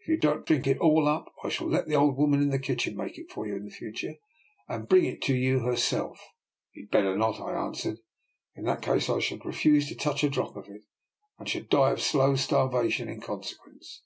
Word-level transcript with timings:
If 0.00 0.08
you 0.08 0.16
don't 0.16 0.46
drink 0.46 0.66
it 0.66 0.78
all 0.78 1.06
up, 1.06 1.26
I 1.44 1.50
shall 1.50 1.68
let 1.68 1.86
the 1.86 1.96
old 1.96 2.16
woman 2.16 2.40
in 2.40 2.48
the 2.48 2.58
kitchen 2.58 2.96
make 2.96 3.18
it 3.18 3.30
for 3.30 3.46
you 3.46 3.56
in 3.56 3.66
the 3.66 3.70
future 3.70 4.14
and 4.66 4.88
bring 4.88 5.04
it 5.04 5.20
to 5.24 5.34
you 5.34 5.58
her 5.66 5.76
self."" 5.76 6.18
You 6.72 6.84
had 6.84 6.90
better 6.90 7.14
not," 7.14 7.38
I 7.40 7.52
answered." 7.52 7.98
In 8.56 8.64
that 8.64 8.80
case 8.80 9.10
I 9.10 9.18
should 9.18 9.44
refuse 9.44 9.86
to 9.88 9.94
touch 9.94 10.24
a 10.24 10.30
drop 10.30 10.56
of 10.56 10.70
it, 10.70 10.86
and 11.38 11.46
should 11.46 11.68
die 11.68 11.90
of 11.90 12.00
slow 12.00 12.36
starvation 12.36 13.10
in 13.10 13.20
conse 13.20 13.52
quence." 13.54 13.98